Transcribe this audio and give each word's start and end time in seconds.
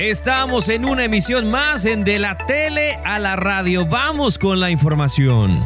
Estamos 0.00 0.70
en 0.70 0.86
una 0.86 1.04
emisión 1.04 1.50
más 1.50 1.84
en 1.84 2.04
De 2.04 2.18
la 2.18 2.38
Tele 2.38 2.98
a 3.04 3.18
la 3.18 3.36
Radio. 3.36 3.84
Vamos 3.84 4.38
con 4.38 4.58
la 4.58 4.70
información. 4.70 5.62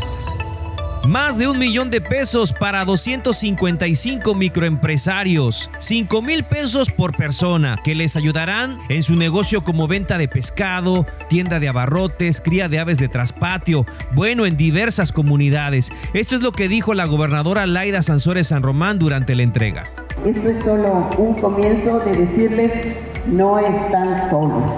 Más 1.07 1.39
de 1.39 1.47
un 1.47 1.57
millón 1.57 1.89
de 1.89 2.01
pesos 2.01 2.53
para 2.53 2.85
255 2.85 4.35
microempresarios. 4.35 5.71
5 5.79 6.21
mil 6.21 6.43
pesos 6.43 6.91
por 6.91 7.17
persona 7.17 7.77
que 7.85 7.95
les 7.95 8.17
ayudarán 8.17 8.81
en 8.89 9.05
su 9.05 9.15
negocio 9.15 9.63
como 9.63 9.87
venta 9.87 10.19
de 10.19 10.27
pescado, 10.27 11.07
tienda 11.29 11.61
de 11.61 11.69
abarrotes, 11.69 12.41
cría 12.41 12.69
de 12.69 12.81
aves 12.81 12.99
de 12.99 13.09
traspatio, 13.09 13.87
bueno, 14.17 14.47
en 14.47 14.57
diversas 14.57 15.13
comunidades. 15.13 15.93
Esto 16.13 16.35
es 16.35 16.43
lo 16.43 16.51
que 16.51 16.67
dijo 16.67 16.93
la 16.95 17.05
gobernadora 17.05 17.69
Laida 17.69 18.03
Sansores 18.03 18.49
San 18.49 18.65
Román 18.65 18.99
durante 18.99 19.37
la 19.37 19.45
entrega. 19.45 19.85
Esto 20.27 20.49
es 20.49 20.65
solo 20.65 21.09
un 21.19 21.35
comienzo 21.35 22.01
de 22.01 22.17
decirles 22.17 23.04
no 23.27 23.59
están 23.59 24.31
solos. 24.31 24.71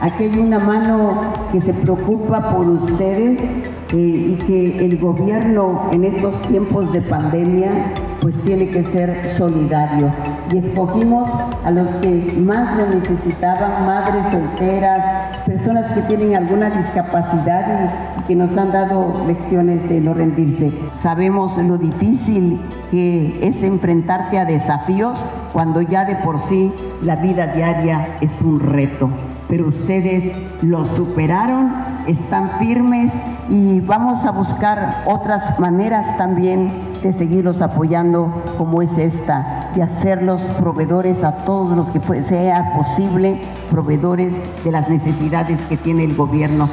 Aquí 0.00 0.24
hay 0.24 0.38
una 0.38 0.60
mano 0.60 1.32
que 1.50 1.60
se 1.60 1.72
preocupa 1.74 2.54
por 2.54 2.68
ustedes 2.68 3.40
eh, 3.40 3.96
y 3.96 4.34
que 4.46 4.84
el 4.86 4.96
gobierno 4.98 5.88
en 5.90 6.04
estos 6.04 6.40
tiempos 6.42 6.92
de 6.92 7.02
pandemia 7.02 7.94
pues 8.20 8.34
tiene 8.44 8.68
que 8.68 8.84
ser 8.84 9.28
solidario. 9.36 10.12
Y 10.52 10.58
escogimos 10.58 11.28
a 11.64 11.70
los 11.70 11.88
que 11.96 12.34
más 12.38 12.76
lo 12.76 12.86
necesitaban, 12.86 13.86
madres 13.86 14.22
solteras, 14.30 15.27
personas 15.48 15.90
que 15.92 16.02
tienen 16.02 16.34
alguna 16.34 16.68
discapacidad 16.68 17.90
y, 18.18 18.22
que 18.28 18.36
nos 18.36 18.54
han 18.58 18.70
dado 18.70 19.24
lecciones 19.26 19.88
de 19.88 20.02
no 20.02 20.12
rendirse. 20.12 20.70
Sabemos 21.00 21.56
lo 21.56 21.78
difícil 21.78 22.60
que 22.90 23.38
es 23.42 23.62
enfrentarte 23.62 24.38
a 24.38 24.44
desafíos 24.44 25.24
cuando 25.54 25.80
ya 25.80 26.04
de 26.04 26.16
por 26.16 26.38
sí 26.38 26.70
la 27.02 27.16
vida 27.16 27.46
diaria 27.46 28.18
es 28.20 28.42
un 28.42 28.60
reto. 28.60 29.08
Pero 29.48 29.68
ustedes 29.68 30.36
lo 30.60 30.84
superaron, 30.84 31.72
están 32.06 32.50
firmes 32.58 33.10
y 33.48 33.80
vamos 33.80 34.26
a 34.26 34.32
buscar 34.32 35.04
otras 35.06 35.58
maneras 35.58 36.14
también 36.18 36.70
de 37.02 37.14
seguirlos 37.14 37.62
apoyando 37.62 38.42
como 38.58 38.82
es 38.82 38.98
esta, 38.98 39.57
de 39.74 39.82
hacerlos 39.82 40.42
proveedores 40.58 41.24
a 41.24 41.44
todos 41.44 41.76
los 41.76 41.90
que 41.90 42.00
sea 42.22 42.72
posible, 42.76 43.40
proveedores 43.70 44.34
de 44.64 44.72
las 44.72 44.88
necesidades 44.88 45.60
que 45.68 45.76
tiene 45.76 46.04
el 46.04 46.14
gobierno. 46.14 46.68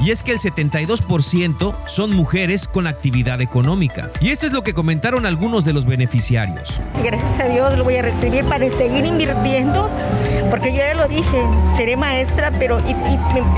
Y 0.00 0.10
es 0.10 0.22
que 0.22 0.32
el 0.32 0.38
72% 0.38 1.74
son 1.86 2.14
mujeres 2.14 2.66
con 2.68 2.86
actividad 2.86 3.40
económica. 3.40 4.10
Y 4.20 4.30
esto 4.30 4.46
es 4.46 4.52
lo 4.52 4.62
que 4.62 4.74
comentaron 4.74 5.24
algunos 5.24 5.64
de 5.64 5.72
los 5.72 5.86
beneficiarios. 5.86 6.80
Gracias 7.02 7.40
a 7.40 7.44
Dios 7.44 7.76
lo 7.78 7.84
voy 7.84 7.96
a 7.96 8.02
recibir 8.02 8.44
para 8.44 8.70
seguir 8.72 9.06
invirtiendo, 9.06 9.88
porque 10.50 10.72
yo 10.72 10.78
ya 10.78 10.94
lo 10.94 11.06
dije, 11.06 11.46
seré 11.76 11.96
maestra, 11.96 12.50
pero 12.58 12.78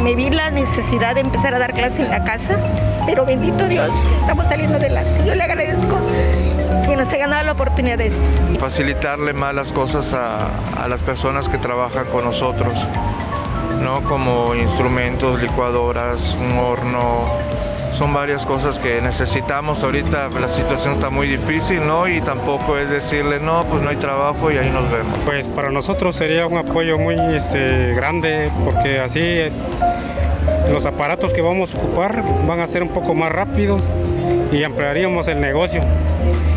me, 0.03 0.15
vi 0.15 0.31
la 0.31 0.51
necesidad 0.51 1.15
de 1.15 1.23
empezar 1.23 1.55
a 1.55 1.59
dar 1.59 1.73
clases 1.73 2.01
en 2.01 2.11
la 2.11 2.23
casa. 2.25 2.62
Pero 3.07 3.25
bendito 3.25 3.67
Dios, 3.69 3.91
estamos 4.21 4.49
saliendo 4.49 4.77
adelante. 4.77 5.25
Yo 5.27 5.34
le 5.34 5.43
agradezco 5.43 5.99
nos 6.97 7.13
haya 7.13 7.29
dado 7.29 7.45
la 7.45 7.53
oportunidad 7.53 7.99
de 7.99 8.09
esto. 8.09 8.23
Facilitarle 8.59 9.33
más 9.33 9.55
las 9.55 9.73
cosas 9.73 10.15
a, 10.15 10.49
a 10.83 10.89
las 10.89 11.03
personas 11.03 11.49
que 11.49 11.59
trabajan 11.59 12.07
con 12.07 12.25
nosotros 12.25 12.73
¿no? 13.83 14.03
como 14.03 14.55
instrumentos, 14.55 15.41
licuadoras, 15.41 16.35
un 16.35 16.59
horno. 16.59 17.25
Son 17.93 18.13
varias 18.13 18.45
cosas 18.45 18.79
que 18.79 19.01
necesitamos. 19.01 19.83
Ahorita 19.83 20.29
la 20.29 20.49
situación 20.49 20.95
está 20.95 21.09
muy 21.09 21.29
difícil, 21.29 21.87
¿no? 21.87 22.07
Y 22.07 22.21
tampoco 22.21 22.77
es 22.77 22.91
decirle, 22.91 23.41
no, 23.41 23.65
pues 23.65 23.83
no 23.83 23.89
hay 23.89 23.97
trabajo 23.97 24.51
y 24.51 24.59
ahí 24.59 24.69
nos 24.69 24.91
vemos. 24.91 25.19
Pues 25.25 25.49
para 25.49 25.71
nosotros 25.71 26.15
sería 26.15 26.47
un 26.47 26.59
apoyo 26.59 26.99
muy 26.99 27.15
este, 27.35 27.95
grande 27.95 28.51
porque 28.65 29.01
así 29.01 29.51
los 30.71 30.85
aparatos 30.85 31.33
que 31.33 31.41
vamos 31.41 31.75
a 31.75 31.79
ocupar 31.79 32.23
van 32.47 32.61
a 32.61 32.67
ser 32.67 32.83
un 32.83 32.91
poco 32.91 33.15
más 33.15 33.33
rápidos 33.33 33.81
y 34.53 34.62
ampliaríamos 34.62 35.27
el 35.29 35.41
negocio 35.41 35.81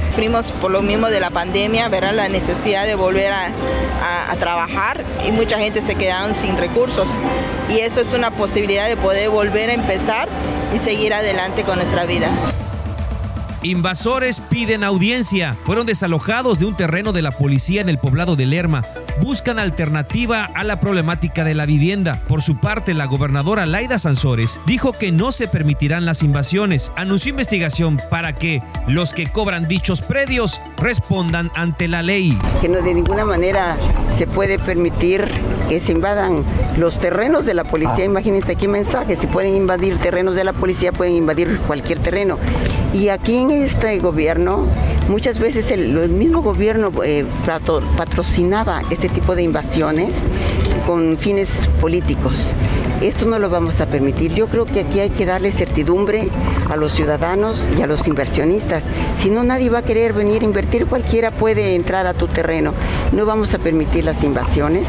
sufrimos 0.10 0.52
por 0.54 0.72
lo 0.72 0.82
mismo 0.82 1.10
de 1.10 1.20
la 1.20 1.30
pandemia, 1.30 1.88
verán 1.88 2.18
la 2.18 2.28
necesidad 2.30 2.86
de 2.86 2.96
volver 2.96 3.32
a, 3.32 3.52
trabajar 4.40 5.04
y 5.28 5.32
mucha 5.32 5.60
gente 5.60 5.82
se 5.82 5.96
quedaron 5.96 6.34
sin 6.34 6.58
recursos. 6.58 7.10
Y 7.70 7.80
eso 7.80 8.00
es 8.00 8.14
una 8.14 8.32
posibilidad 8.32 8.88
de 8.88 8.96
poder 8.96 9.30
volver 9.30 9.70
a 9.70 9.74
empezar 9.74 10.30
y 10.74 10.80
seguir 10.80 11.14
adelante 11.14 11.64
con 11.64 11.78
nuestra 11.78 12.06
vida. 12.06 12.30
Invasores 13.62 14.40
piden 14.40 14.86
audiencia. 14.86 15.54
Fueron 15.66 15.86
desalojados 15.86 16.60
de 16.60 16.66
un 16.66 16.76
terreno 16.78 17.12
de 17.12 17.22
la 17.22 17.32
policía 17.32 17.82
en 17.82 17.90
el 17.90 17.98
poblado 17.98 18.38
de 18.38 18.46
Lerma. 18.46 18.86
Buscan 19.22 19.60
alternativa 19.60 20.46
a 20.46 20.64
la 20.64 20.80
problemática 20.80 21.44
de 21.44 21.54
la 21.54 21.66
vivienda. 21.66 22.22
Por 22.30 22.42
su 22.42 22.58
parte, 22.58 22.94
la 22.94 23.06
gobernadora 23.06 23.66
Laida 23.66 24.00
Sansores 24.00 24.62
dijo 24.66 24.94
que 24.94 25.12
no 25.12 25.34
se 25.34 25.48
permitirán 25.50 26.06
las 26.06 26.24
invasiones. 26.24 26.94
Anunció 26.96 27.32
investigación 27.32 28.00
para 28.10 28.34
que 28.34 28.64
los 28.88 29.14
que 29.14 29.28
cobran 29.28 29.68
dichos 29.68 30.02
predios 30.02 30.62
respondan 30.82 31.52
ante 31.56 31.88
la 31.88 32.02
ley. 32.02 32.38
Que 32.62 32.70
no 32.70 32.82
de 32.82 32.94
ninguna 32.94 33.26
manera 33.26 33.78
se 34.18 34.28
puede 34.28 34.60
permitir 34.60 35.28
que 35.68 35.80
se 35.80 35.92
invadan 35.92 36.44
los 36.78 37.00
terrenos 37.00 37.46
de 37.46 37.54
la 37.54 37.64
policía. 37.64 38.06
Imagínense 38.06 38.52
aquí 38.52 38.68
mensaje, 38.68 39.16
si 39.16 39.28
pueden 39.28 39.56
invadir 39.56 39.98
terrenos 39.98 40.36
de 40.36 40.44
la 40.44 40.54
policía, 40.54 40.92
pueden 40.92 41.16
invadir 41.16 41.60
cualquier 41.68 42.00
terreno. 42.00 42.38
Y 42.94 43.10
aquí 43.10 43.38
en 43.38 43.52
este 43.52 44.00
gobierno, 44.00 44.66
muchas 45.08 45.38
veces 45.40 45.70
el, 45.72 46.10
mismo 46.10 46.42
gobierno 46.42 46.92
eh, 47.04 47.26
patrocinaba 47.98 48.82
este 48.90 49.10
tipo 49.10 49.36
de 49.36 49.44
invasiones 49.44 50.24
con 50.90 51.20
fines 51.20 51.70
políticos. 51.80 52.48
Esto 53.00 53.28
no 53.28 53.38
lo 53.38 53.48
vamos 53.52 53.80
a 53.80 53.86
permitir. 53.86 54.34
Yo 54.34 54.48
creo 54.48 54.66
que 54.66 54.80
aquí 54.80 55.00
hay 55.00 55.12
que 55.12 55.28
darle 55.28 55.52
certidumbre 55.52 56.30
a 56.68 56.76
los 56.78 56.94
ciudadanos 56.94 57.70
y 57.78 57.84
a 57.84 57.86
los 57.86 58.08
inversionistas. 58.08 58.82
Si 59.20 59.30
no, 59.30 59.44
nadie 59.44 59.70
va 59.70 59.80
a 59.80 59.82
querer 59.84 60.14
venir 60.14 60.42
a 60.42 60.46
invertir, 60.46 60.88
cualquiera 60.88 61.30
puede 61.30 61.76
entrar 61.76 62.08
a 62.08 62.16
tu 62.16 62.28
terreno. 62.28 62.74
No 63.12 63.28
vamos 63.28 63.54
a 63.54 63.60
permitir 63.60 64.04
las 64.04 64.24
invasiones 64.24 64.88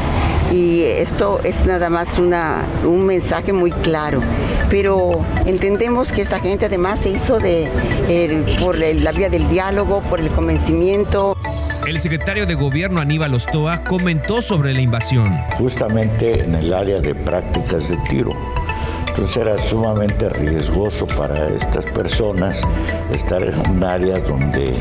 y 0.51 0.81
esto 0.81 1.39
es 1.43 1.67
nada 1.67 1.91
más 1.91 2.17
una, 2.17 2.63
un 2.83 3.05
mensaje 3.05 3.53
muy 3.53 3.71
claro. 3.71 4.21
Pero 4.71 5.23
entendemos 5.45 6.11
que 6.11 6.23
esta 6.23 6.39
gente 6.39 6.65
además 6.65 7.01
se 7.01 7.09
hizo 7.09 7.37
de, 7.37 7.69
por 8.59 8.79
la 8.79 9.11
vía 9.11 9.29
del 9.29 9.47
diálogo, 9.49 10.01
por 10.01 10.19
el 10.19 10.29
convencimiento. 10.29 11.37
El 11.91 11.99
secretario 11.99 12.45
de 12.45 12.55
Gobierno 12.55 13.01
Aníbal 13.01 13.33
Ostoa 13.33 13.83
comentó 13.83 14.41
sobre 14.41 14.73
la 14.73 14.79
invasión. 14.79 15.37
Justamente 15.57 16.41
en 16.41 16.55
el 16.55 16.73
área 16.73 17.01
de 17.01 17.13
prácticas 17.13 17.89
de 17.89 17.97
tiro. 18.09 18.31
Entonces 19.09 19.35
era 19.35 19.61
sumamente 19.61 20.29
riesgoso 20.29 21.05
para 21.05 21.49
estas 21.49 21.83
personas 21.87 22.61
estar 23.13 23.43
en 23.43 23.59
un 23.69 23.83
área 23.83 24.19
donde 24.19 24.73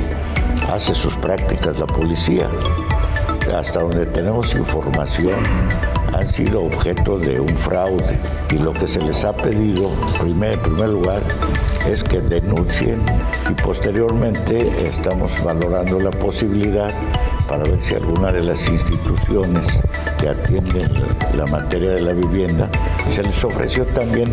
hace 0.72 0.94
sus 0.94 1.12
prácticas 1.15 1.76
la 1.81 1.87
policía 1.87 2.48
hasta 3.52 3.80
donde 3.80 4.06
tenemos 4.06 4.54
información, 4.54 5.38
han 6.12 6.28
sido 6.28 6.64
objeto 6.64 7.18
de 7.18 7.40
un 7.40 7.56
fraude. 7.56 8.18
Y 8.50 8.58
lo 8.58 8.72
que 8.72 8.88
se 8.88 9.00
les 9.00 9.24
ha 9.24 9.32
pedido, 9.32 9.90
primer, 10.20 10.54
en 10.54 10.60
primer 10.60 10.88
lugar, 10.88 11.22
es 11.88 12.02
que 12.02 12.20
denuncien 12.20 13.00
y 13.48 13.54
posteriormente 13.62 14.68
estamos 14.86 15.32
valorando 15.42 15.98
la 16.00 16.10
posibilidad 16.10 16.92
para 17.48 17.64
ver 17.64 17.80
si 17.80 17.94
alguna 17.94 18.30
de 18.30 18.44
las 18.44 18.68
instituciones 18.68 19.66
que 20.20 20.28
atienden 20.28 20.88
la 21.34 21.46
materia 21.46 21.90
de 21.90 22.00
la 22.00 22.12
vivienda, 22.12 22.68
se 23.12 23.24
les 23.24 23.42
ofreció 23.42 23.84
también 23.86 24.32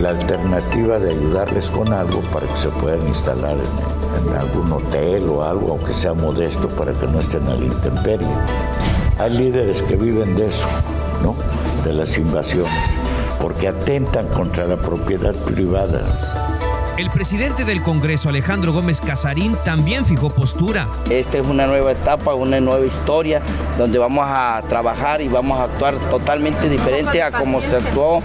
la 0.00 0.10
alternativa 0.10 0.98
de 0.98 1.10
ayudarles 1.10 1.66
con 1.66 1.92
algo 1.92 2.20
para 2.32 2.46
que 2.46 2.60
se 2.62 2.68
puedan 2.68 3.06
instalar 3.08 3.56
en, 3.56 3.95
algún 4.38 4.72
hotel 4.72 5.28
o 5.28 5.42
algo, 5.42 5.72
aunque 5.72 5.92
sea 5.92 6.14
modesto, 6.14 6.68
para 6.68 6.92
que 6.92 7.06
no 7.06 7.20
estén 7.20 7.46
a 7.48 7.54
la 7.54 7.64
intemperie. 7.64 8.28
Hay 9.18 9.30
líderes 9.30 9.82
que 9.82 9.96
viven 9.96 10.36
de 10.36 10.48
eso, 10.48 10.66
¿no? 11.22 11.34
De 11.84 11.92
las 11.92 12.16
invasiones, 12.18 12.72
porque 13.40 13.68
atentan 13.68 14.26
contra 14.28 14.66
la 14.66 14.76
propiedad 14.76 15.34
privada 15.34 16.02
el 16.98 17.10
presidente 17.10 17.64
del 17.64 17.82
Congreso, 17.82 18.28
Alejandro 18.28 18.72
Gómez 18.72 19.00
Casarín, 19.00 19.56
también 19.64 20.06
fijó 20.06 20.30
postura. 20.30 20.88
Esta 21.10 21.38
es 21.38 21.46
una 21.46 21.66
nueva 21.66 21.92
etapa, 21.92 22.34
una 22.34 22.58
nueva 22.60 22.86
historia, 22.86 23.42
donde 23.76 23.98
vamos 23.98 24.24
a 24.26 24.62
trabajar 24.68 25.20
y 25.20 25.28
vamos 25.28 25.58
a 25.58 25.64
actuar 25.64 25.94
totalmente 26.10 26.68
diferente 26.68 27.22
a 27.22 27.30
como 27.30 27.60
se 27.60 27.76
actuó 27.76 28.22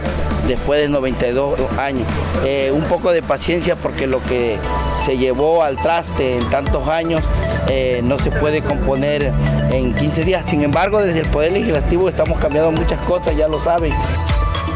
después 0.48 0.82
de 0.82 0.90
92 0.90 1.60
años. 1.78 2.08
Eh, 2.46 2.72
un 2.74 2.84
poco 2.84 3.12
de 3.12 3.22
paciencia 3.22 3.76
porque 3.76 4.08
lo 4.08 4.24
que 4.24 4.58
se 5.06 5.18
llevó 5.18 5.64
al 5.64 5.76
traste 5.78 6.38
en 6.38 6.50
tantos 6.50 6.88
años 6.88 7.24
eh, 7.68 8.02
no 8.04 8.20
se 8.20 8.32
puede 8.32 8.62
componer 8.62 9.34
en 9.72 9.94
15 9.94 10.24
días. 10.24 10.46
Sin 10.50 10.64
embargo, 10.64 11.02
desde 11.02 11.20
el 11.20 11.28
Poder 11.28 11.52
Legislativo 11.52 12.08
estamos 12.08 12.40
cambiando 12.40 12.72
muchas 12.72 13.04
cosas, 13.06 13.36
ya 13.36 13.48
lo 13.48 13.62
saben. 13.64 13.94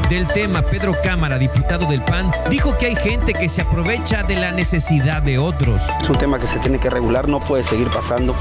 Del 0.10 0.28
tema, 0.28 0.62
Pedro 0.62 0.96
Cámara, 1.04 1.38
diputado 1.38 1.86
del 1.88 2.02
PAN, 2.02 2.32
dijo 2.50 2.78
que 2.78 2.88
hay 2.88 2.96
gente 2.96 3.34
que 3.34 3.50
se 3.50 3.62
aprovecha 3.62 4.24
de 4.24 4.36
la 4.36 4.52
necesidad 4.52 5.22
de 5.22 5.40
otros. 5.40 5.84
Es 6.02 6.10
un 6.10 6.18
tema 6.18 6.38
que 6.38 6.48
se 6.48 6.60
tiene 6.60 6.80
que 6.80 6.90
regular, 6.90 7.28
no 7.28 7.40
puede 7.40 7.64
seguir 7.64 7.90
pasando. 7.90 8.36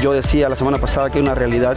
Yo 0.00 0.12
decía 0.12 0.48
la 0.48 0.56
semana 0.56 0.78
pasada 0.78 1.10
que 1.10 1.18
hay 1.18 1.22
una 1.22 1.34
realidad 1.34 1.76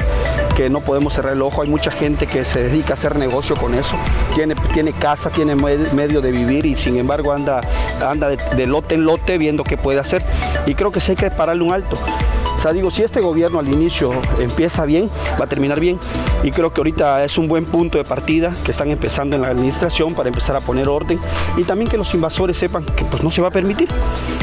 que 0.55 0.69
no 0.69 0.81
podemos 0.81 1.13
cerrar 1.13 1.33
el 1.33 1.41
ojo. 1.41 1.63
Hay 1.63 1.69
mucha 1.69 1.89
gente 1.89 2.27
que 2.27 2.45
se 2.45 2.63
dedica 2.63 2.91
a 2.91 2.93
hacer 2.93 3.17
negocio 3.17 3.55
con 3.55 3.73
eso. 3.73 3.97
Tiene, 4.35 4.55
tiene 4.73 4.91
casa, 4.93 5.29
tiene 5.29 5.55
medio 5.55 6.21
de 6.21 6.31
vivir 6.31 6.65
y 6.65 6.75
sin 6.75 6.97
embargo 6.97 7.31
anda, 7.31 7.61
anda 8.05 8.29
de, 8.29 8.37
de 8.55 8.67
lote 8.67 8.95
en 8.95 9.05
lote 9.05 9.37
viendo 9.37 9.63
qué 9.63 9.77
puede 9.77 9.99
hacer. 9.99 10.21
Y 10.67 10.75
creo 10.75 10.91
que 10.91 10.99
sí 10.99 11.11
hay 11.11 11.17
que 11.17 11.31
pararle 11.31 11.63
un 11.63 11.73
alto. 11.73 11.97
Sea, 12.63 12.71
digo, 12.71 12.89
si 12.89 13.03
este 13.03 13.19
gobierno 13.19 13.59
al 13.59 13.67
inicio 13.67 14.13
empieza 14.39 14.85
bien, 14.85 15.09
va 15.37 15.43
a 15.43 15.47
terminar 15.49 15.81
bien. 15.81 15.99
Y 16.43 16.51
creo 16.51 16.71
que 16.71 16.79
ahorita 16.79 17.21
es 17.25 17.37
un 17.37 17.49
buen 17.49 17.65
punto 17.65 17.97
de 17.97 18.05
partida 18.05 18.53
que 18.63 18.71
están 18.71 18.89
empezando 18.89 19.35
en 19.35 19.41
la 19.41 19.49
administración 19.49 20.13
para 20.13 20.29
empezar 20.29 20.55
a 20.55 20.61
poner 20.61 20.87
orden 20.87 21.19
y 21.57 21.65
también 21.65 21.91
que 21.91 21.97
los 21.97 22.13
invasores 22.13 22.55
sepan 22.55 22.85
que 22.85 23.03
pues 23.03 23.21
no 23.21 23.31
se 23.31 23.41
va 23.41 23.49
a 23.49 23.51
permitir. 23.51 23.89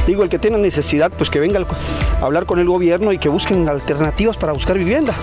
Digo, 0.07 0.23
el 0.23 0.29
que 0.29 0.39
tenga 0.39 0.59
necesidad, 0.59 1.11
pues 1.11 1.31
que 1.31 1.41
venga 1.41 1.61
a 1.61 2.23
hablar 2.27 2.45
con 2.45 2.59
el 2.59 2.67
gobierno 2.67 3.11
y 3.11 3.17
que 3.17 3.31
busquen 3.31 3.67
alternativas 3.71 4.37
para 4.37 4.53
buscar 4.53 4.77
vivienda. 4.77 5.15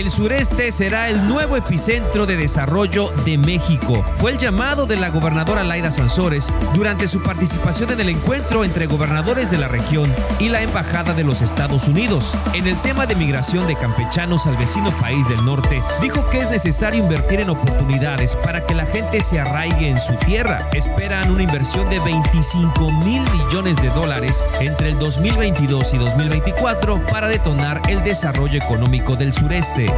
El 0.00 0.10
sureste 0.10 0.72
será 0.72 1.10
el 1.10 1.28
nuevo 1.28 1.58
epicentro 1.58 2.24
de 2.24 2.38
desarrollo 2.38 3.12
de 3.26 3.36
México. 3.36 4.02
Fue 4.16 4.30
el 4.30 4.38
llamado 4.38 4.86
de 4.86 4.96
la 4.96 5.10
gobernadora 5.10 5.62
Laida 5.62 5.90
Sansores 5.90 6.50
durante 6.72 7.06
su 7.06 7.22
participación 7.22 7.90
en 7.90 8.00
el 8.00 8.08
encuentro 8.08 8.64
entre 8.64 8.86
gobernadores 8.86 9.50
de 9.50 9.58
la 9.58 9.68
región 9.68 10.10
y 10.38 10.48
la 10.48 10.62
Embajada 10.62 11.12
de 11.12 11.22
los 11.22 11.42
Estados 11.42 11.86
Unidos. 11.86 12.32
En 12.54 12.66
el 12.66 12.78
tema 12.78 13.04
de 13.04 13.14
migración 13.14 13.66
de 13.66 13.76
campechanos 13.76 14.46
al 14.46 14.56
vecino 14.56 14.90
país 14.92 15.28
del 15.28 15.44
norte, 15.44 15.82
dijo 16.00 16.26
que 16.30 16.40
es 16.40 16.50
necesario 16.50 17.02
invertir 17.02 17.42
en 17.42 17.50
oportunidades 17.50 18.36
para 18.36 18.64
que 18.64 18.74
la 18.74 18.86
gente 18.86 19.20
se 19.20 19.38
arraigue 19.38 19.90
en 19.90 20.00
su 20.00 20.14
tierra. 20.14 20.66
Esperan 20.72 21.30
una 21.30 21.42
inversión 21.42 21.90
de 21.90 22.00
25 22.00 22.90
mil 23.04 23.20
millones 23.32 23.76
de 23.76 23.90
dólares 23.90 24.42
entre 24.60 24.88
el 24.88 24.98
2022 24.98 25.92
y 25.92 25.98
2024 25.98 27.04
para 27.04 27.28
detonar 27.28 27.82
el 27.86 28.02
desarrollo 28.02 28.56
económico 28.56 29.14
del 29.14 29.34
sureste. 29.34 29.89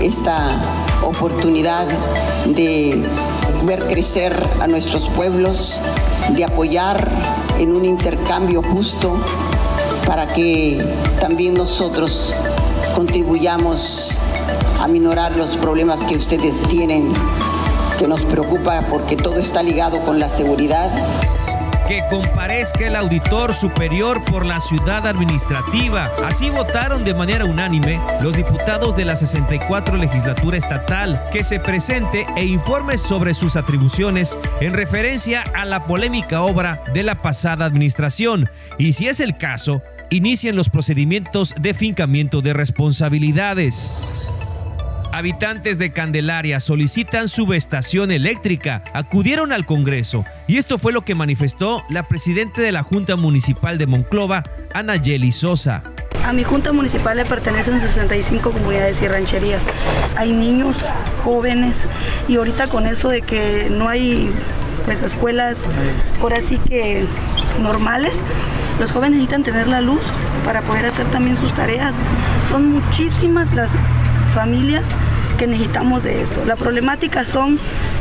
Esta 0.00 0.60
oportunidad 1.02 1.86
de 2.46 3.02
ver 3.64 3.84
crecer 3.86 4.34
a 4.60 4.66
nuestros 4.66 5.08
pueblos, 5.08 5.80
de 6.30 6.44
apoyar 6.44 7.08
en 7.58 7.74
un 7.74 7.84
intercambio 7.84 8.62
justo 8.62 9.16
para 10.06 10.26
que 10.26 10.84
también 11.20 11.54
nosotros 11.54 12.34
contribuyamos 12.94 14.16
a 14.80 14.88
minorar 14.88 15.36
los 15.36 15.56
problemas 15.56 16.02
que 16.04 16.16
ustedes 16.16 16.60
tienen, 16.68 17.12
que 17.98 18.06
nos 18.06 18.22
preocupa 18.22 18.82
porque 18.88 19.16
todo 19.16 19.38
está 19.38 19.62
ligado 19.62 20.00
con 20.04 20.18
la 20.18 20.28
seguridad 20.28 20.90
que 21.88 22.04
comparezca 22.10 22.86
el 22.86 22.96
auditor 22.96 23.54
superior 23.54 24.22
por 24.22 24.44
la 24.44 24.60
ciudad 24.60 25.06
administrativa. 25.06 26.10
Así 26.22 26.50
votaron 26.50 27.02
de 27.02 27.14
manera 27.14 27.46
unánime 27.46 27.98
los 28.20 28.36
diputados 28.36 28.94
de 28.94 29.06
la 29.06 29.16
64 29.16 29.96
legislatura 29.96 30.58
estatal 30.58 31.18
que 31.32 31.42
se 31.42 31.58
presente 31.58 32.26
e 32.36 32.44
informe 32.44 32.98
sobre 32.98 33.32
sus 33.32 33.56
atribuciones 33.56 34.38
en 34.60 34.74
referencia 34.74 35.42
a 35.54 35.64
la 35.64 35.84
polémica 35.84 36.42
obra 36.42 36.82
de 36.92 37.02
la 37.02 37.22
pasada 37.22 37.64
administración. 37.64 38.50
Y 38.76 38.92
si 38.92 39.08
es 39.08 39.18
el 39.18 39.38
caso, 39.38 39.82
inicien 40.10 40.56
los 40.56 40.68
procedimientos 40.68 41.54
de 41.58 41.72
fincamiento 41.72 42.42
de 42.42 42.52
responsabilidades. 42.52 43.94
Habitantes 45.12 45.78
de 45.78 45.90
Candelaria 45.90 46.60
solicitan 46.60 47.28
subestación 47.28 48.10
eléctrica. 48.10 48.82
Acudieron 48.92 49.52
al 49.52 49.64
Congreso 49.64 50.24
y 50.46 50.58
esto 50.58 50.78
fue 50.78 50.92
lo 50.92 51.02
que 51.02 51.14
manifestó 51.14 51.82
la 51.88 52.02
presidenta 52.02 52.60
de 52.60 52.72
la 52.72 52.82
Junta 52.82 53.16
Municipal 53.16 53.78
de 53.78 53.86
Monclova, 53.86 54.44
Anayeli 54.74 55.32
Sosa. 55.32 55.82
A 56.24 56.32
mi 56.32 56.44
junta 56.44 56.72
municipal 56.72 57.16
le 57.16 57.24
pertenecen 57.24 57.80
65 57.80 58.50
comunidades 58.50 59.00
y 59.00 59.08
rancherías. 59.08 59.62
Hay 60.16 60.32
niños, 60.32 60.76
jóvenes 61.24 61.86
y 62.28 62.36
ahorita 62.36 62.68
con 62.68 62.86
eso 62.86 63.08
de 63.08 63.22
que 63.22 63.68
no 63.70 63.88
hay 63.88 64.30
pues 64.84 65.02
escuelas 65.02 65.58
por 66.20 66.34
así 66.34 66.58
que 66.58 67.06
normales, 67.60 68.12
los 68.78 68.92
jóvenes 68.92 69.18
necesitan 69.18 69.42
tener 69.42 69.68
la 69.68 69.80
luz 69.80 70.00
para 70.44 70.62
poder 70.62 70.86
hacer 70.86 71.06
también 71.10 71.36
sus 71.36 71.54
tareas. 71.54 71.94
Son 72.48 72.70
muchísimas 72.72 73.54
las 73.54 73.70
familias 74.38 74.86
que 75.36 75.48
necesitamos 75.48 76.04
de 76.04 76.22
esto. 76.22 76.44
La 76.44 76.54
problemática 76.54 77.24
son 77.24 77.58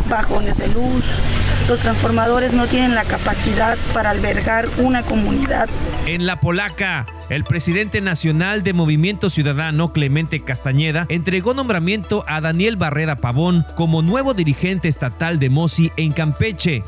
bajones 0.08 0.56
de 0.56 0.68
luz, 0.68 1.04
los 1.68 1.80
transformadores 1.80 2.54
no 2.54 2.68
tienen 2.68 2.94
la 2.94 3.06
capacidad 3.06 3.76
para 3.92 4.12
albergar 4.12 4.70
una 4.78 5.02
comunidad. 5.02 5.68
En 6.06 6.28
La 6.28 6.40
Polaca, 6.40 7.08
el 7.30 7.44
presidente 7.44 8.02
nacional 8.02 8.62
de 8.62 8.74
Movimiento 8.74 9.32
Ciudadano, 9.32 9.92
Clemente 9.94 10.44
Castañeda, 10.44 11.08
entregó 11.10 11.56
nombramiento 11.56 12.24
a 12.28 12.40
Daniel 12.40 12.76
Barreda 12.76 13.16
Pavón 13.16 13.66
como 13.76 14.04
nuevo 14.04 14.36
dirigente 14.36 14.88
estatal 14.88 15.40
de 15.40 15.50
MOSI 15.50 15.92
en 15.98 16.12
Campeche. 16.12 16.84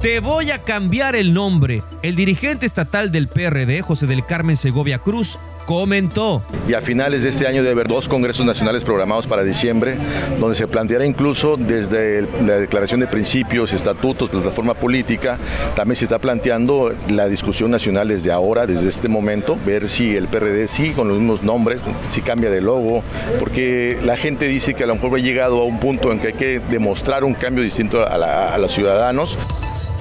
Te 0.00 0.20
voy 0.20 0.50
a 0.50 0.62
cambiar 0.62 1.14
el 1.14 1.34
nombre. 1.34 1.82
El 2.02 2.16
dirigente 2.16 2.64
estatal 2.64 3.12
del 3.12 3.28
PRD, 3.28 3.82
José 3.82 4.06
del 4.06 4.24
Carmen 4.24 4.56
Segovia 4.56 4.98
Cruz, 4.98 5.38
comentó. 5.64 6.42
Y 6.68 6.74
a 6.74 6.80
finales 6.80 7.22
de 7.22 7.28
este 7.30 7.46
año 7.46 7.62
debe 7.62 7.72
haber 7.72 7.88
dos 7.88 8.08
congresos 8.08 8.44
nacionales 8.46 8.84
programados 8.84 9.26
para 9.26 9.44
diciembre, 9.44 9.96
donde 10.38 10.54
se 10.54 10.66
planteará 10.66 11.04
incluso 11.04 11.56
desde 11.56 12.22
la 12.44 12.58
declaración 12.58 13.00
de 13.00 13.06
principios, 13.06 13.72
estatutos, 13.72 14.30
plataforma 14.30 14.74
política, 14.74 15.38
también 15.74 15.96
se 15.96 16.04
está 16.04 16.18
planteando 16.18 16.92
la 17.08 17.28
discusión 17.28 17.70
nacional 17.70 18.08
desde 18.08 18.32
ahora, 18.32 18.66
desde 18.66 18.88
este 18.88 19.08
momento, 19.08 19.56
ver 19.64 19.88
si 19.88 20.16
el 20.16 20.28
PRD 20.28 20.68
sí 20.68 20.90
con 20.90 21.08
los 21.08 21.18
mismos 21.18 21.42
nombres, 21.42 21.80
si 22.08 22.22
cambia 22.22 22.50
de 22.50 22.60
logo, 22.60 23.02
porque 23.38 23.98
la 24.04 24.16
gente 24.16 24.46
dice 24.46 24.74
que 24.74 24.84
a 24.84 24.86
lo 24.86 24.94
mejor 24.94 25.18
ha 25.18 25.22
llegado 25.22 25.60
a 25.60 25.64
un 25.64 25.80
punto 25.80 26.12
en 26.12 26.18
que 26.18 26.28
hay 26.28 26.32
que 26.34 26.60
demostrar 26.70 27.24
un 27.24 27.34
cambio 27.34 27.62
distinto 27.62 28.04
a 28.06 28.58
los 28.58 28.72
ciudadanos. 28.72 29.38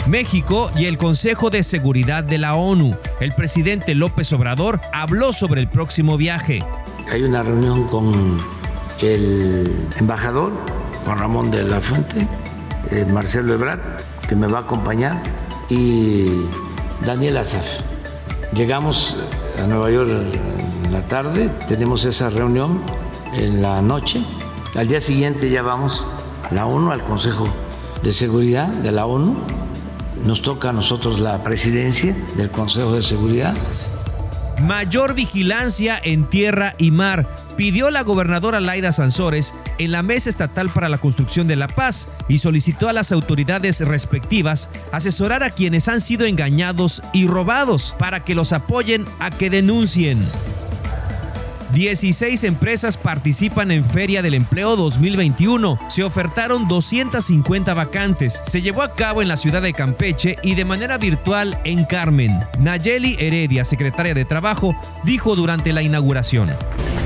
México 0.08 0.70
y 0.76 0.86
el 0.86 0.98
Consejo 0.98 1.50
de 1.50 1.64
Seguridad 1.64 2.24
de 2.24 2.38
la 2.38 2.56
ONU. 2.56 2.98
El 3.22 3.32
presidente 3.32 3.96
López 3.96 4.34
Obrador 4.34 4.82
habló 4.92 5.32
sobre 5.32 5.62
el 5.62 5.70
próximo 5.70 6.18
viaje. 6.18 6.64
Hay 7.10 7.24
una 7.24 7.42
reunión 7.42 7.88
con 7.88 8.38
el 9.00 9.72
embajador, 9.98 10.52
Juan 11.06 11.20
Ramón 11.20 11.52
de 11.52 11.64
la 11.64 11.80
Fuente, 11.80 12.28
eh, 12.92 13.06
Marcelo 13.06 13.54
Ebrard, 13.54 13.80
que 14.28 14.36
me 14.36 14.48
va 14.48 14.60
a 14.60 14.62
acompañar, 14.62 15.22
y 15.70 16.26
Daniel 17.06 17.38
Azaf. 17.38 17.66
Llegamos 18.54 19.18
a 19.62 19.68
Nueva 19.68 19.90
York 19.90 20.12
en 20.86 20.92
la 20.92 21.08
tarde, 21.08 21.50
tenemos 21.70 22.04
esa 22.06 22.30
reunión 22.30 22.82
en 23.34 23.62
la 23.62 23.82
noche. 23.82 24.22
Al 24.76 24.88
día 24.88 25.00
siguiente 25.00 25.50
ya 25.50 25.62
vamos 25.62 26.06
a 26.50 26.54
la 26.54 26.66
ONU, 26.66 26.92
al 26.92 27.04
Consejo 27.04 27.48
de 28.04 28.12
Seguridad 28.12 28.68
de 28.68 28.92
la 28.92 29.06
ONU, 29.06 29.36
nos 30.26 30.42
toca 30.42 30.70
a 30.70 30.74
nosotros 30.74 31.20
la 31.20 31.44
presidencia 31.44 32.16
del 32.36 32.52
Consejo 32.52 32.94
de 32.94 33.02
Seguridad. 33.02 33.54
Mayor 34.62 35.14
vigilancia 35.14 36.00
en 36.02 36.26
tierra 36.26 36.76
y 36.78 36.92
mar, 36.92 37.28
pidió 37.58 37.92
la 37.92 38.04
gobernadora 38.04 38.60
Laida 38.60 38.92
Sansores 38.92 39.54
en 39.78 39.92
la 39.92 40.04
Mesa 40.04 40.30
Estatal 40.30 40.70
para 40.70 40.90
la 40.90 41.00
Construcción 41.00 41.48
de 41.48 41.56
la 41.56 41.68
Paz 41.68 42.08
y 42.28 42.38
solicitó 42.38 42.88
a 42.88 42.94
las 42.94 43.12
autoridades 43.12 43.82
respectivas 43.82 44.70
asesorar 44.92 45.44
a 45.44 45.50
quienes 45.50 45.88
han 45.88 46.02
sido 46.02 46.26
engañados 46.26 47.02
y 47.14 47.28
robados 47.28 47.96
para 48.00 48.24
que 48.24 48.36
los 48.36 48.54
apoyen 48.54 49.06
a 49.20 49.32
que 49.32 49.50
denuncien. 49.50 50.26
16 51.74 52.44
empresas 52.44 52.98
participan 52.98 53.72
en 53.72 53.84
Feria 53.84 54.22
del 54.22 54.36
Empleo 54.36 54.76
2021. 54.76 55.80
Se 55.88 56.04
ofertaron 56.04 56.68
250 56.68 57.74
vacantes. 57.74 58.42
Se 58.46 58.62
llevó 58.62 58.84
a 58.84 58.92
cabo 58.92 59.24
en 59.24 59.28
la 59.28 59.38
ciudad 59.38 59.64
de 59.64 59.74
Campeche 59.74 60.38
y 60.44 60.54
de 60.54 60.66
manera 60.66 61.00
virtual 61.00 61.60
en 61.64 61.86
Carmen. 61.86 62.48
Nayeli 62.60 63.18
Heredia, 63.20 63.66
secretaria 63.66 64.14
de 64.14 64.24
Trabajo, 64.24 64.76
dijo 65.04 65.36
durante 65.36 65.74
la 65.74 65.82
inauguración. 65.82 66.56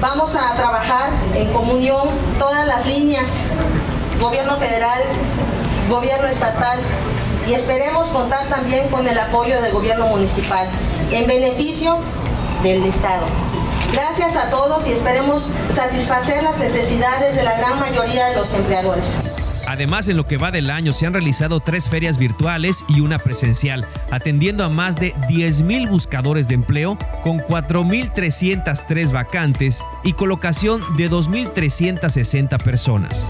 Vamos 0.02 0.36
a 0.36 0.54
trabajar 0.58 1.12
en 1.34 1.50
comunión 1.54 2.10
todas 2.38 2.68
las 2.68 2.86
líneas, 2.86 3.46
gobierno 4.20 4.58
federal, 4.58 5.00
gobierno 5.90 6.28
estatal, 6.28 6.80
y 7.48 7.54
esperemos 7.54 8.10
contar 8.10 8.50
también 8.50 8.90
con 8.90 9.08
el 9.08 9.18
apoyo 9.18 9.62
del 9.62 9.72
gobierno 9.72 10.08
municipal 10.08 10.68
en 11.14 11.26
beneficio 11.26 12.00
del 12.64 12.84
Estado. 12.84 13.47
Gracias 13.92 14.36
a 14.36 14.50
todos 14.50 14.86
y 14.88 14.92
esperemos 14.92 15.52
satisfacer 15.76 16.44
las 16.44 16.58
necesidades 16.58 17.36
de 17.36 17.44
la 17.44 17.58
gran 17.58 17.80
mayoría 17.80 18.28
de 18.28 18.36
los 18.36 18.54
empleadores. 18.54 19.16
Además, 19.68 20.08
en 20.08 20.16
lo 20.16 20.26
que 20.26 20.38
va 20.38 20.50
del 20.50 20.70
año 20.70 20.94
se 20.94 21.06
han 21.06 21.14
realizado 21.14 21.60
tres 21.60 21.90
ferias 21.90 22.18
virtuales 22.18 22.86
y 22.88 23.02
una 23.02 23.20
presencial, 23.20 23.86
atendiendo 24.12 24.64
a 24.64 24.70
más 24.70 24.96
de 24.96 25.14
10.000 25.28 25.90
buscadores 25.90 26.48
de 26.48 26.54
empleo 26.54 26.98
con 27.22 27.40
4.303 27.40 29.12
vacantes 29.12 29.84
y 30.06 30.14
colocación 30.14 30.82
de 30.96 31.12
2.360 31.12 32.64
personas. 32.64 33.30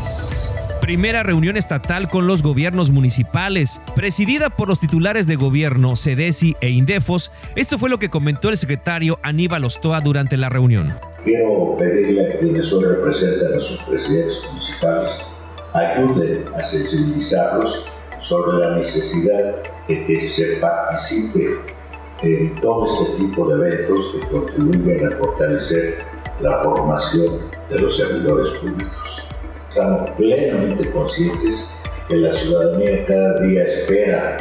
Primera 0.81 1.23
reunión 1.23 1.57
estatal 1.57 2.07
con 2.07 2.27
los 2.27 2.43
gobiernos 2.43 2.91
municipales, 2.91 3.81
presidida 3.95 4.49
por 4.49 4.67
los 4.67 4.79
titulares 4.79 5.25
de 5.25 5.35
gobierno, 5.35 5.95
CEDESI 5.95 6.55
e 6.61 6.69
INDEFOS. 6.69 7.31
Esto 7.55 7.79
fue 7.79 7.89
lo 7.89 7.97
que 7.97 8.09
comentó 8.09 8.49
el 8.49 8.57
secretario 8.57 9.19
Aníbal 9.23 9.65
Ostoa 9.65 10.01
durante 10.01 10.37
la 10.37 10.49
reunión. 10.49 10.93
Quiero 11.23 11.75
pedirle 11.77 12.31
a 12.31 12.39
quienes 12.39 12.71
hoy 12.71 12.85
representan 12.85 13.55
a 13.55 13.59
sus 13.59 13.77
presidentes 13.83 14.39
municipales, 14.49 15.11
ayuden 15.73 16.45
a 16.55 16.61
sensibilizarlos 16.61 17.85
sobre 18.19 18.65
la 18.65 18.77
necesidad 18.77 19.55
de 19.87 20.03
que 20.03 20.29
se 20.29 20.57
participe 20.57 21.57
en 22.21 22.55
todo 22.61 22.85
este 22.85 23.23
tipo 23.23 23.47
de 23.49 23.67
eventos 23.67 24.11
que 24.13 24.27
contribuyen 24.27 25.07
a 25.07 25.17
fortalecer 25.17 25.95
la 26.39 26.63
formación 26.63 27.39
de 27.69 27.79
los 27.79 27.97
servidores 27.97 28.57
públicos. 28.59 29.26
Estamos 29.69 30.09
plenamente 30.11 30.89
conscientes 30.91 31.65
que 32.07 32.15
la 32.15 32.31
ciudadanía 32.33 33.05
cada 33.05 33.41
día 33.41 33.63
espera 33.63 34.37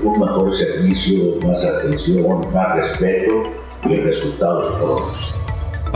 un 0.00 0.18
mejor 0.20 0.54
servicio, 0.54 1.36
más 1.42 1.64
atención, 1.64 2.52
más 2.52 2.76
respeto 2.76 3.52
y 3.88 3.96
resultados 3.96 4.76
prontos 4.76 5.36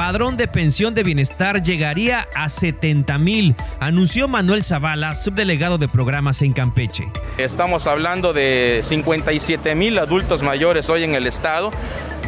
padrón 0.00 0.38
de 0.38 0.48
pensión 0.48 0.94
de 0.94 1.02
bienestar 1.02 1.60
llegaría 1.60 2.26
a 2.34 2.48
70 2.48 3.18
mil, 3.18 3.54
anunció 3.80 4.28
Manuel 4.28 4.64
Zavala, 4.64 5.14
subdelegado 5.14 5.76
de 5.76 5.88
programas 5.88 6.40
en 6.40 6.54
Campeche. 6.54 7.12
Estamos 7.36 7.86
hablando 7.86 8.32
de 8.32 8.80
57 8.82 9.74
mil 9.74 9.98
adultos 9.98 10.42
mayores 10.42 10.88
hoy 10.88 11.04
en 11.04 11.14
el 11.14 11.26
estado. 11.26 11.70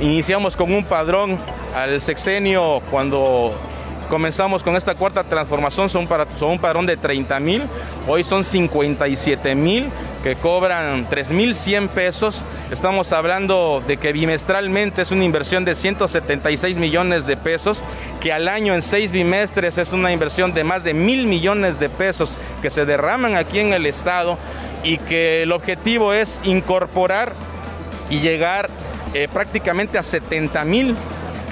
Iniciamos 0.03 0.55
con 0.55 0.71
un 0.71 0.85
padrón 0.85 1.39
al 1.75 2.03
sexenio 2.03 2.83
cuando 2.91 3.55
comenzamos 4.13 4.63
con 4.63 4.77
esta 4.77 4.95
cuarta 4.95 5.25
transformación, 5.25 5.89
son, 5.89 6.07
un 6.43 6.59
padrón 6.59 6.85
de 6.85 6.99
30 6.99 7.41
mil, 7.41 7.63
hoy 8.07 8.23
son 8.23 8.45
57 8.45 9.55
mil 9.55 9.89
que 10.23 10.37
cobran 10.37 11.09
3.100 11.09 11.89
pesos. 11.89 12.45
Estamos 12.71 13.11
hablando 13.15 13.83
de 13.87 13.97
que 13.97 14.13
bimestralmente 14.13 15.01
es 15.01 15.13
una 15.13 15.25
inversión 15.25 15.65
de 15.65 15.75
176 15.75 16.77
millones 16.77 17.25
de 17.25 17.39
pesos, 17.39 17.83
que 18.21 18.35
al 18.35 18.49
año 18.49 18.75
en 18.75 18.83
seis 18.83 19.13
bimestres 19.13 19.79
es 19.79 19.95
una 19.95 20.13
inversión 20.13 20.53
de 20.53 20.63
más 20.63 20.85
de 20.85 20.93
mil 20.93 21.27
millones 21.27 21.81
de 21.81 21.89
pesos 21.89 22.37
que 22.61 22.69
se 22.69 22.85
derraman 22.85 23.37
aquí 23.37 23.61
en 23.61 23.73
el 23.73 23.87
Estado 23.87 24.37
y 24.85 24.99
que 24.99 25.43
el 25.45 25.53
objetivo 25.53 26.13
es 26.13 26.43
incorporar 26.45 27.33
y 28.11 28.21
llegar 28.21 28.69
eh, 29.15 29.27
prácticamente 29.33 29.97
a 29.97 30.03
70 30.03 30.67
mil 30.67 30.97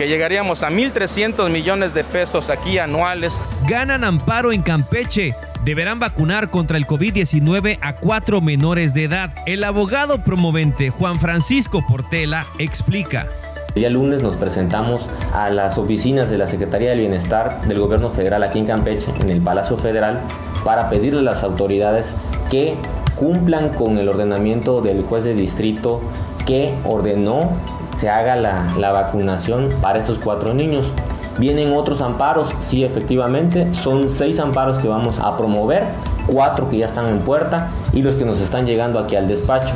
que 0.00 0.09
llegaríamos 0.09 0.62
a 0.62 0.71
1.300 0.71 1.50
millones 1.50 1.92
de 1.92 2.04
pesos 2.04 2.49
aquí 2.49 2.78
anuales. 2.78 3.38
Ganan 3.69 4.02
amparo 4.02 4.50
en 4.50 4.62
Campeche 4.62 5.35
deberán 5.62 5.99
vacunar 5.99 6.49
contra 6.49 6.78
el 6.78 6.87
COVID-19 6.87 7.76
a 7.83 7.97
cuatro 7.97 8.40
menores 8.40 8.95
de 8.95 9.04
edad. 9.04 9.35
El 9.45 9.62
abogado 9.62 10.25
promovente 10.25 10.88
Juan 10.88 11.21
Francisco 11.21 11.85
Portela 11.87 12.47
explica. 12.59 13.26
El 13.75 13.75
día 13.75 13.90
lunes 13.90 14.23
nos 14.23 14.37
presentamos 14.37 15.07
a 15.35 15.50
las 15.50 15.76
oficinas 15.76 16.30
de 16.30 16.38
la 16.38 16.47
Secretaría 16.47 16.88
del 16.88 17.00
Bienestar 17.00 17.61
del 17.69 17.78
Gobierno 17.78 18.09
Federal 18.09 18.42
aquí 18.42 18.59
en 18.59 18.64
Campeche, 18.64 19.12
en 19.21 19.28
el 19.28 19.42
Palacio 19.42 19.76
Federal, 19.76 20.21
para 20.64 20.88
pedirle 20.88 21.21
a 21.21 21.25
las 21.25 21.45
autoridades 21.45 22.14
que 22.50 22.75
cumplan 23.16 23.69
con 23.75 23.99
el 23.99 24.09
ordenamiento 24.09 24.80
del 24.80 25.02
juez 25.02 25.25
de 25.25 25.35
distrito 25.35 26.00
que 26.47 26.73
ordenó 26.85 27.52
se 27.97 28.09
haga 28.09 28.37
la, 28.37 28.75
la 28.79 28.93
vacunación 28.93 29.69
para 29.81 29.99
esos 29.99 30.19
cuatro 30.19 30.55
niños. 30.55 30.93
Vienen 31.39 31.73
otros 31.73 32.01
amparos, 32.01 32.55
sí, 32.59 32.85
efectivamente, 32.85 33.73
son 33.75 34.11
seis 34.11 34.39
amparos 34.39 34.79
que 34.79 34.89
vamos 34.89 35.19
a 35.19 35.37
promover, 35.37 35.85
cuatro 36.27 36.69
que 36.69 36.79
ya 36.79 36.87
están 36.87 37.09
en 37.09 37.21
puerta 37.21 37.71
y 37.93 38.03
los 38.03 38.15
que 38.17 38.25
nos 38.25 38.41
están 38.41 38.67
llegando 38.67 38.99
aquí 38.99 39.17
al 39.17 39.27
despacho. 39.27 39.75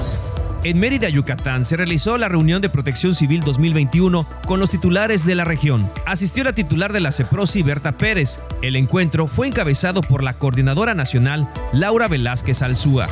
En 0.64 0.78
Mérida, 0.78 1.11
Yucatán, 1.11 1.66
se 1.66 1.76
realizó 1.76 2.16
la 2.16 2.26
reunión 2.26 2.62
de 2.62 2.71
Protección 2.71 3.14
Civil 3.14 3.42
2021 3.42 4.26
con 4.47 4.61
los 4.61 4.71
titulares 4.71 5.26
de 5.26 5.35
la 5.35 5.44
región. 5.44 5.90
Asistió 6.06 6.42
la 6.42 6.54
titular 6.54 6.90
de 6.90 7.00
la 7.00 7.12
CEPROSI, 7.12 7.62
Berta 7.62 7.92
Pérez. 7.92 8.40
El 8.62 8.76
encuentro 8.76 9.26
fue 9.26 9.47
encabezado 9.47 10.00
por 10.00 10.23
la 10.23 10.33
coordinadora 10.33 10.94
nacional, 10.94 11.50
Laura 11.75 12.09
Velázquez 12.09 12.62
Alzúa. 12.62 13.09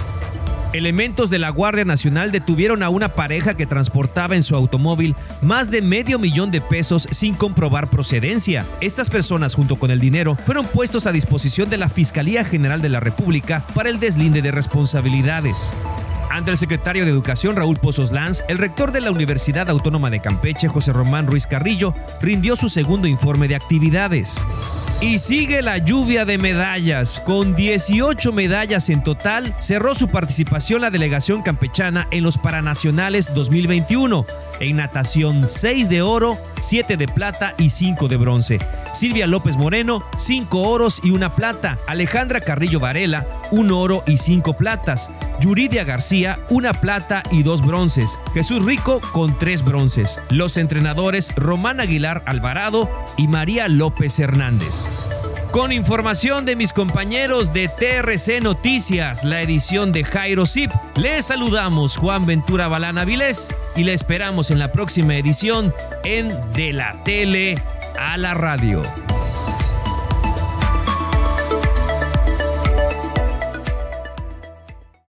Elementos 0.73 1.29
de 1.29 1.39
la 1.39 1.51
Guardia 1.51 1.85
Nacional 1.85 2.33
detuvieron 2.33 2.83
a 2.83 2.89
una 2.89 3.13
pareja 3.13 3.55
que 3.55 3.67
transportaba 3.67 4.37
en 4.37 4.43
su 4.43 4.57
automóvil 4.57 5.15
más 5.43 5.71
de 5.71 5.83
medio 5.83 6.19
millón 6.19 6.51
de 6.51 6.63
pesos 6.63 7.07
sin 7.11 7.35
comprobar 7.35 7.91
procedencia. 7.91 8.65
Estas 8.81 9.11
personas, 9.11 9.55
junto 9.55 9.77
con 9.77 9.91
el 9.91 10.01
dinero, 10.01 10.35
fueron 10.47 10.67
puestos 10.67 11.07
a 11.07 11.13
disposición 11.13 11.69
de 11.69 11.77
la 11.77 11.91
Fiscalía 11.91 12.43
General 12.45 12.81
de 12.81 12.89
la 12.89 13.01
República 13.01 13.63
para 13.75 13.91
el 13.91 14.01
deslinde 14.01 14.41
de 14.41 14.51
responsabilidades. 14.51 15.75
Ante 16.31 16.51
el 16.51 16.57
secretario 16.57 17.05
de 17.05 17.11
Educación 17.11 17.55
Raúl 17.57 17.77
Pozos 17.77 18.11
Lanz, 18.11 18.43
el 18.49 18.57
rector 18.57 18.93
de 18.93 19.03
la 19.03 19.11
Universidad 19.11 19.69
Autónoma 19.69 20.09
de 20.09 20.23
Campeche, 20.23 20.69
José 20.69 20.95
Román 20.95 21.27
Ruiz 21.27 21.47
Carrillo, 21.47 21.95
rindió 22.23 22.57
su 22.57 22.71
segundo 22.71 23.07
informe 23.07 23.47
de 23.47 23.57
actividades. 23.57 24.43
Y 25.03 25.19
sigue 25.19 25.63
la 25.63 25.79
lluvia 25.79 26.25
de 26.25 26.39
medallas. 26.39 27.19
Con 27.19 27.57
18 27.57 28.31
medallas 28.31 28.89
en 28.89 29.03
total, 29.03 29.53
cerró 29.59 29.97
su 29.97 30.07
participación 30.09 30.81
la 30.81 30.91
delegación 30.91 31.43
campechana 31.43 32.07
en 32.13 32.23
los 32.23 32.39
Paranacionales 32.39 33.35
2021. 33.35 34.25
En 34.61 34.77
natación, 34.77 35.47
6 35.47 35.89
de 35.89 36.03
oro, 36.03 36.39
7 36.61 36.97
de 36.97 37.09
plata 37.09 37.55
y 37.59 37.71
5 37.71 38.09
de 38.09 38.17
bronce. 38.17 38.59
Silvia 38.93 39.27
López 39.27 39.57
Moreno, 39.57 40.05
5 40.17 40.61
oros 40.61 41.01
y 41.03 41.11
una 41.11 41.35
plata. 41.35 41.79
Alejandra 41.87 42.41
Carrillo 42.41 42.81
Varela, 42.81 43.27
1 43.51 43.79
oro 43.79 44.05
y 44.07 44.17
5 44.17 44.55
platas. 44.55 45.11
Yuridia 45.41 45.85
García, 45.85 46.39
una 46.51 46.73
plata 46.73 47.23
y 47.31 47.43
dos 47.43 47.67
bronces. 47.67 48.19
Jesús 48.33 48.65
Rico 48.65 49.01
con 49.13 49.37
tres 49.39 49.65
bronces. 49.65 50.21
Los 50.31 50.57
entrenadores 50.57 51.35
Román 51.35 51.81
Aguilar 51.81 52.23
Alvarado 52.27 52.89
y 53.17 53.27
María 53.27 53.69
López 53.69 54.19
Hernández. 54.19 54.87
Con 55.53 55.71
información 55.71 56.47
de 56.47 56.57
mis 56.57 56.73
compañeros 56.73 57.53
de 57.53 57.69
TRC 57.69 58.41
Noticias, 58.41 59.23
la 59.23 59.43
edición 59.43 59.93
de 59.93 60.03
Jairo 60.03 60.47
Zip, 60.47 60.71
les 60.97 61.27
saludamos 61.27 61.99
Juan 61.99 62.25
Ventura 62.25 62.69
Balana 62.69 63.05
Vilés 63.05 63.55
y 63.77 63.85
le 63.85 63.93
esperamos 63.93 64.51
en 64.51 64.59
la 64.59 64.73
próxima 64.73 65.15
edición 65.15 65.75
en 66.05 66.31
De 66.55 66.73
la 66.73 66.97
Tele 67.05 67.59
a 67.99 68.17
la 68.17 68.33
Radio. 68.33 69.02